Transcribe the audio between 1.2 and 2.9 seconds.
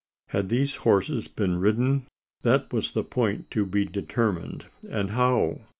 been ridden? That